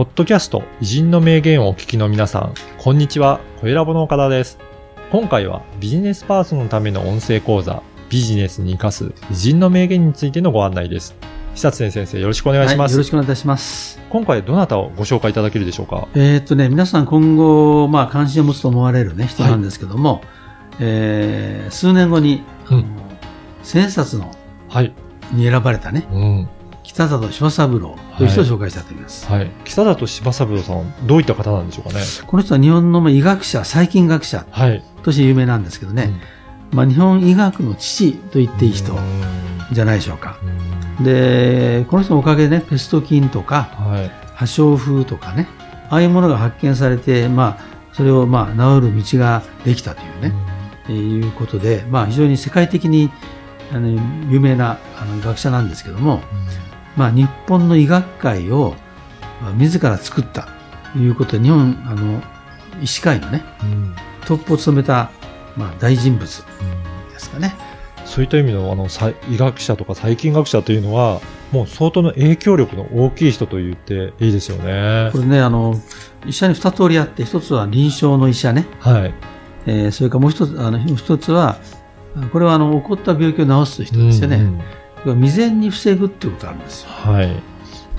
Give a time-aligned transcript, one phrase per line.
[0.00, 4.58] ポッドキャスト偉人の名言をお聞きの皆さん、こんにちは、小ラボの岡田です。
[5.12, 11.14] 今回はビジネスパーソンのための音声講座、ビジネスに活かす偉人の名言についてのご案内です。
[11.54, 12.92] 久津先生、よろしくお願いします。
[12.92, 14.00] はい、よろしくお願いいたします。
[14.08, 16.08] 今回どなたをご紹介いただけるでしょうか？
[16.14, 20.22] えーっとね、皆さん今後、まあ、関心を持つと思われるね、人なんですけども、
[20.78, 22.86] えー数年後に、うん
[23.62, 24.34] 千円札の
[24.70, 24.94] はい。
[25.32, 26.48] に選ばれたね、うん。
[26.82, 29.26] 北里柴三郎という人を紹介したいと思います。
[29.26, 29.50] はい。
[29.64, 32.04] 北里柴三郎さん、どういった方なんでしょうかね？
[32.26, 34.82] この人は日本のまあ医学者、細菌学者はい。
[35.02, 36.12] として有名なんですけどね、
[36.72, 38.94] まあ、日本医学の父と言っていい人
[39.72, 40.38] じゃないでしょうか。
[40.42, 44.10] うんで、この人のおかげでね、ペスト菌とか、はい。
[44.34, 45.48] 破傷風とかね、
[45.88, 50.34] ああいうものが発見されて、まあ、それをまあ治る道ができたというね、
[50.88, 53.10] えーいうことで、まあ、非常に世界的に
[53.72, 53.88] あの
[54.30, 56.20] 有名なあの学者なんですけども、
[56.96, 58.74] まあ、日本の医学界を
[59.40, 60.48] まあ自ら作った
[60.92, 62.22] ということで、日本あの
[62.82, 63.94] 医師会のね、うん
[64.26, 65.10] トップを務めた、
[65.56, 67.54] まあ、大人物ですかね。
[68.04, 71.20] そういった意味のあのさ医学者とか細菌学者というのは、
[71.52, 75.18] もう相当の影響力の大きい人と言っていいですよねこ。
[75.18, 75.74] れね、あの、
[76.26, 79.14] 医者に二通りあって、一つは臨床の医者ね、はい。
[79.66, 81.58] えーそれからもう一つ、あの、もう一つは、
[82.32, 84.36] これはあの、起こった病気を治す人ですよね。
[84.36, 84.60] うんうん
[85.04, 86.90] 未然に防ぐっていうことがあるんですよ。
[86.90, 87.42] はい。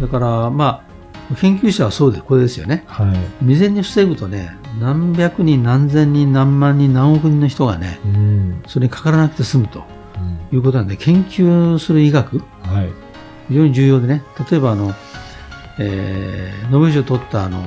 [0.00, 0.84] だから、ま
[1.30, 2.84] あ、研究者はそうで、これですよね。
[2.86, 3.16] はい。
[3.40, 8.62] 未然に防ぐとね、何百人、何千人、何万人、何億人の人がね、うん。
[8.66, 9.84] それにかからなくて済むと
[10.50, 12.90] うんいうことなんで、研究する医学、はい。
[13.48, 14.92] 非常に重要でね、例えばあの、
[15.78, 17.62] えー、ノーベル賞を取ったあの、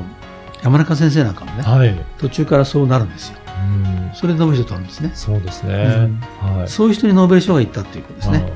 [0.63, 2.05] 山中先生なんかもね、はい。
[2.17, 3.39] 途中からそうなるんですよ。
[3.57, 5.11] うんそれでノーベル賞を取るんですね。
[5.13, 5.73] そうですね。
[5.73, 6.19] うん
[6.57, 6.67] はい。
[6.67, 8.51] そういう人にノーベル賞がいったということですね。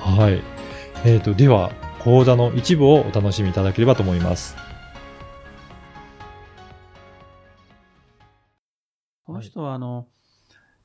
[0.00, 0.42] はい。
[1.04, 4.56] えっ、と、では、講座の一部をお楽しみいただければと思います。
[9.24, 10.06] この人はあの、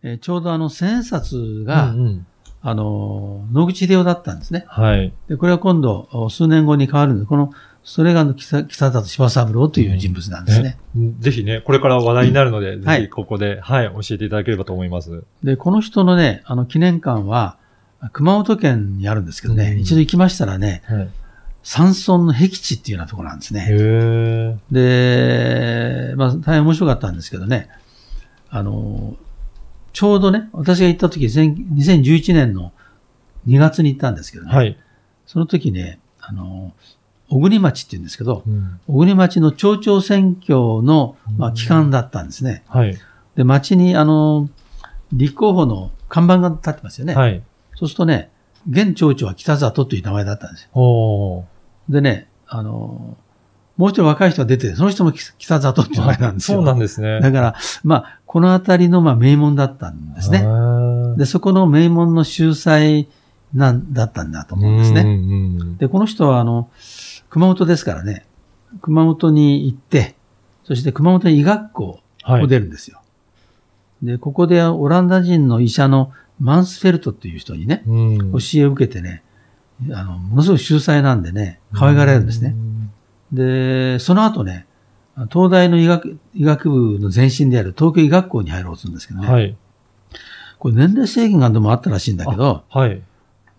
[0.04, 2.28] えーちょうどあの千円札が、うんうん
[2.66, 4.64] あの、野口秀夫だったんですね。
[4.68, 5.14] はい。
[5.28, 7.52] で、これは今度、お数年後に変わるんで、この、
[7.84, 10.78] それがあの北北里柴三郎という人物なんですね。
[11.20, 15.24] ぜひね、これから話題になるので、んぜひここで、はい、教えていただければと思います。
[15.44, 17.58] で、この人のね、あの、記念館は、
[18.14, 21.10] 熊本県にあるんですけどね、うん一度行きましたらね、はい。
[21.64, 23.68] 山村の僻地っていうようなところなんですね。
[23.70, 27.68] へで、まあ、大変面白かったんですけどね、
[28.50, 29.18] あの、
[29.94, 32.74] ちょうどね、私が行った時、前2011年の
[33.48, 34.78] 2月に行ったんですけどね、はい。
[35.26, 36.74] その時ね、あの、
[37.30, 42.64] 小国町って言うんですけど、うん小国町の町長選挙の、まあ、期間だったんですね。
[42.68, 42.98] はい。
[43.36, 44.50] で、町に、あの、
[45.12, 47.16] 立候補の看板が立ってますよね。
[47.16, 47.44] はい。
[47.76, 48.30] そうするとね、
[48.70, 51.46] 現町長は北里という名前だったんですよ。
[51.90, 53.18] でね、あの、
[53.78, 56.58] もう一人若い人が出てて、その人も北里っていう名前なんですよ。
[56.60, 57.20] そうなんですね。
[57.20, 60.42] だから、まあ、この辺りの、まあ、名門だったんですね。
[60.42, 63.08] ねで、そこの名門の秀才
[63.54, 65.04] なんだったんだと思うんですね。
[65.04, 65.76] ね。
[65.78, 66.72] で、この人は、あの、
[67.30, 68.26] 熊本ですからね、
[68.82, 70.16] 熊本に行って、
[70.64, 72.44] そして熊本に医学校はい。
[72.44, 73.04] を出るんですよ。
[74.02, 79.22] で、ここでオランダ人の医者のマンスフェルトっていう人にね、うん教えを受けてね、
[79.92, 82.56] あの、ものすごい秀才なんでね、可愛がられるんですね。。
[83.32, 84.66] で、その後ね、
[85.32, 89.56] 東大の医学医学部の前身である東京医学校に入ろうとするんですけどね、はい。
[90.60, 93.02] これ年齢制限がでもあったらしいんだけど、はい。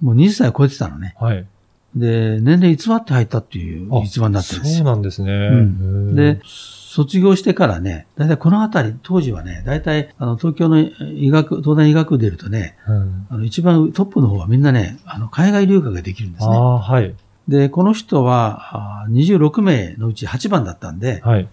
[0.01, 1.15] もう20歳を超えてたのね。
[1.19, 1.47] はい。
[1.95, 4.93] で、年齢偽って入ったっていうあ逸話になってるんですそうよ。
[4.93, 5.51] なんですね。
[5.51, 16.57] んで、卒業してからね、だいたいこの辺り、当時はね、だいたいあの東京の医学、東大医学部出るとね、うんあの一番トップの方はみんなね、あの海外留学ができるんですね。
[16.57, 17.15] ああ、はい。
[17.49, 21.49] で、この人はあ26名のうち8番だったんで、はい。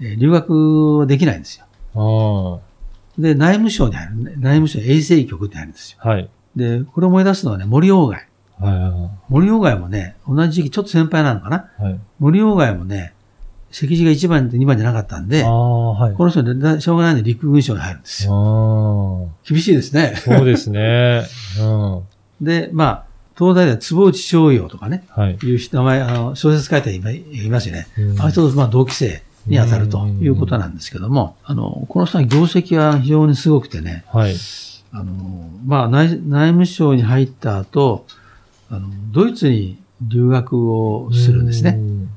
[0.00, 1.64] えー留学はできないんですよ。
[1.94, 2.60] あ
[3.18, 5.98] で、内務省に入る、ね、内務省衛生局って入るんですよ。
[6.02, 6.28] あ、はい。
[6.54, 8.26] で、これ思い出すのはね、森鴎外。
[8.58, 11.70] は森鴎外もね、同じ時期、ちょっと先輩なのかな。
[11.80, 11.82] い。
[11.82, 12.00] はい。
[12.18, 13.14] 森鴎外もね、
[13.70, 16.14] 席次が1番と2番じゃなかったんであ、あ、はい。
[16.14, 18.32] この人ね、だしょうがないんで陸軍省に入るんですよ。
[18.32, 20.18] あ厳しいですねあ、。
[20.18, 21.22] そうですね。
[21.60, 21.64] う
[22.42, 22.44] ん。
[22.44, 23.05] で、まあ、
[23.38, 25.34] 東大では坪内逍遥とかね、はい。
[25.34, 27.86] いう名前、あの、小説書いた人いますよね。
[27.98, 34.34] うんあの人と、まあ、同期生に当たるということなんですけども、あの、この人は業績は非常にすごくてね、はい。
[34.92, 38.06] あの、まあ内、内務省に入った後、
[38.70, 41.74] あの、ドイツに留学をするんですね。
[41.76, 42.08] うん。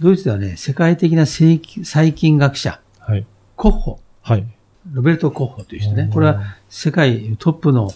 [0.00, 3.24] ドイツではね、世界的な細菌学者、はい。
[3.56, 4.44] コッホ、はい。
[4.92, 6.10] ロベルト・コッホという人ね。
[6.12, 7.90] これは世界トップの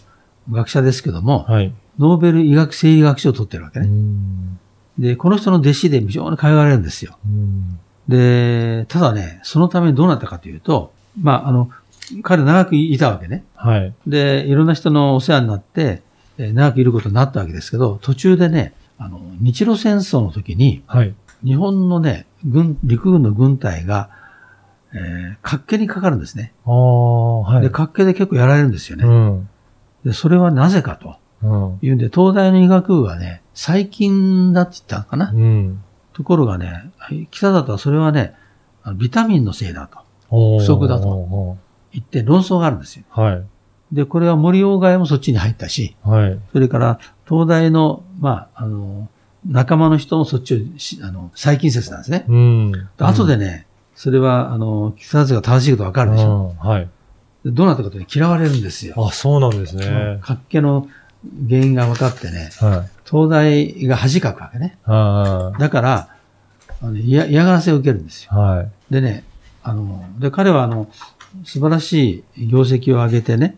[0.51, 1.73] 学者ですけども、はい。
[2.01, 3.89] ノーベル医学生理学賞を取ってるわけうね。
[3.89, 4.59] ん。
[4.99, 7.17] で、この人の弟子で非常に通われるんですよ。
[7.25, 11.71] うんで、ただね、そのためにどうなったかというと、まあ、あの、
[12.23, 13.45] 彼長くいたわけね。
[13.55, 13.95] はい。
[14.05, 16.03] で、いろんな人のお世話になって、
[16.37, 21.15] えー長くいることになったわけですけど、途中でね、あの、日露戦争の時に、はい。
[21.45, 24.11] 日本のね、軍、陸軍の軍隊が、
[24.93, 26.53] えー、活気にかかるんですね。
[26.67, 27.63] ああ、はい。
[27.63, 29.05] で、活気で結構やられるんですよね。
[29.05, 29.49] うん。
[30.05, 31.79] で、それはなぜかとうん。
[31.83, 35.31] いうんで、東大の医学部はね、細菌だって言ったのかな？
[35.31, 35.83] うん。
[36.13, 38.35] ところがね、はい北里はそれはね、
[38.97, 39.99] ビタミンのせいだと
[40.29, 41.57] 不不足だと
[41.93, 43.05] 言って論争があるんですよ。
[43.11, 43.43] はい。
[43.93, 46.39] で、これは森鴎外もそっちに入ったし、はい。
[46.53, 49.09] それから東大の、まあ、あの、
[49.49, 52.25] 仲間の人もそっちをし、あの、細菌説なんですね。
[52.29, 52.73] うん。
[52.73, 53.67] で後でね、
[53.97, 56.55] それは、あの、北里が正しいことわかるでしょ。
[56.61, 56.89] うんはい。
[57.45, 58.95] でどうなったかというと嫌われるんですよ。
[58.97, 60.19] あ、そうなんですね。
[60.21, 60.89] 活気の
[61.49, 62.91] 原因が分かってね、はい。
[63.09, 64.79] 東大が恥かくわけね。
[64.85, 66.17] あだから、
[66.83, 68.33] あの嫌嫌がらせを受けるんですよ。
[68.33, 68.39] あ。
[68.39, 68.71] はい。
[68.91, 69.25] でね、
[69.63, 70.89] あの、で、彼はあの、
[71.45, 73.57] 素晴らしい業績を上げてね、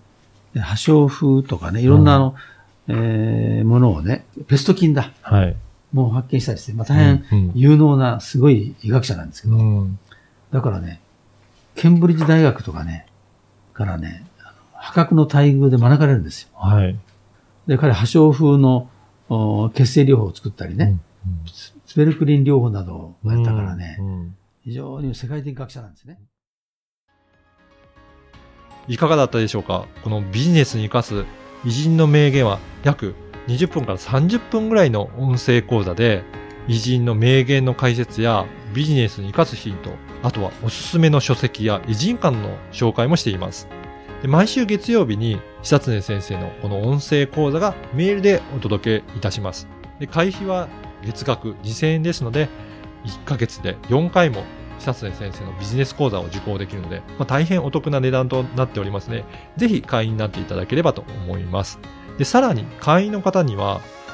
[0.54, 2.34] で破傷風とかね、いろんなあの、
[2.88, 5.12] えーものをね、ペスト菌だ。
[5.22, 5.56] はい。
[5.92, 9.98] もう発見したりして、まあ、大変うんうん有能な、すごい医学者なんですけど、うん。
[10.50, 11.00] だからね、
[11.76, 13.06] ケンブリッジ大学とかね、
[13.72, 14.24] からね、
[14.74, 16.48] 破格の待遇で招かれるんですよ。
[16.54, 16.98] はい。
[17.66, 18.88] で、彼、破傷風の
[19.28, 20.98] お血清療法を作ったりね、
[21.46, 26.20] ススペルクリン療法などをやったからね、うん非常に世界的学者なんですね。
[28.86, 29.86] いかがだったでしょうか？
[30.04, 31.26] このビジネスに活かす
[31.64, 33.16] 偉人の名言は約
[33.48, 36.22] 20分から30分ぐらいの音声講座で
[36.68, 39.90] 偉人の名言の解説やビジネスに活かすヒント、
[40.22, 43.66] あとはおすすめの書籍や偉人間の紹介もしています。
[44.22, 49.66] で毎週月曜日に久常先生のこの音声講座がメールでお届けいたします。
[49.98, 50.68] で会費は
[51.04, 52.48] 月額2000円ですので
[53.04, 54.44] 1ヶ月で4回も
[54.78, 59.24] 久常先生のビジネス講座を受講できるので、まあ、大変お得な値段となっておりますね。
[59.56, 61.80] ぜひ会員になっていただければと思います。
[62.18, 63.80] で、さらに会員の方には、